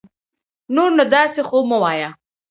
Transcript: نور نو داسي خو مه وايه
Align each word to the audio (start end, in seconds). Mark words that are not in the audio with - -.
نور 0.75 0.89
نو 0.97 1.03
داسي 1.13 1.41
خو 1.49 1.57
مه 1.69 1.77
وايه 1.83 2.09